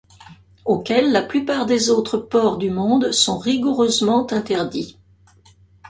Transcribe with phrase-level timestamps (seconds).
[0.65, 4.97] auquel la plupart des autres ports du monde sont rigoureusement interdits.